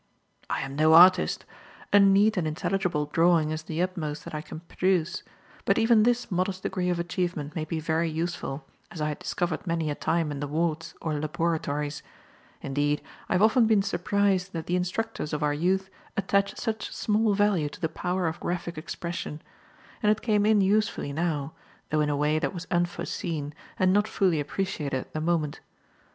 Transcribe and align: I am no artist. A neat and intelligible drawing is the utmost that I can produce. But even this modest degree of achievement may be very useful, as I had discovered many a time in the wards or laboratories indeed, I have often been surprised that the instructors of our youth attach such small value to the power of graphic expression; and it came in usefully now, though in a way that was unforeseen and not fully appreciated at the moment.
I 0.49 0.61
am 0.61 0.75
no 0.75 0.95
artist. 0.95 1.45
A 1.93 1.99
neat 1.99 2.35
and 2.35 2.47
intelligible 2.47 3.05
drawing 3.05 3.51
is 3.51 3.61
the 3.61 3.83
utmost 3.83 4.23
that 4.25 4.33
I 4.33 4.41
can 4.41 4.61
produce. 4.61 5.21
But 5.63 5.77
even 5.77 6.01
this 6.01 6.31
modest 6.31 6.63
degree 6.63 6.89
of 6.89 6.97
achievement 6.99 7.55
may 7.55 7.65
be 7.65 7.79
very 7.79 8.09
useful, 8.09 8.65
as 8.89 8.99
I 8.99 9.09
had 9.09 9.19
discovered 9.19 9.67
many 9.67 9.91
a 9.91 9.93
time 9.93 10.31
in 10.31 10.39
the 10.39 10.47
wards 10.47 10.95
or 11.01 11.19
laboratories 11.19 12.01
indeed, 12.63 13.03
I 13.29 13.33
have 13.35 13.43
often 13.43 13.67
been 13.67 13.83
surprised 13.83 14.53
that 14.53 14.65
the 14.65 14.75
instructors 14.75 15.33
of 15.33 15.43
our 15.43 15.53
youth 15.53 15.91
attach 16.17 16.57
such 16.57 16.91
small 16.91 17.35
value 17.35 17.69
to 17.69 17.79
the 17.79 17.87
power 17.87 18.25
of 18.27 18.39
graphic 18.39 18.79
expression; 18.79 19.39
and 20.01 20.11
it 20.11 20.23
came 20.23 20.47
in 20.47 20.61
usefully 20.61 21.13
now, 21.13 21.53
though 21.91 22.01
in 22.01 22.09
a 22.09 22.17
way 22.17 22.39
that 22.39 22.55
was 22.55 22.65
unforeseen 22.71 23.53
and 23.77 23.93
not 23.93 24.07
fully 24.07 24.39
appreciated 24.39 24.99
at 25.01 25.13
the 25.13 25.21
moment. 25.21 25.59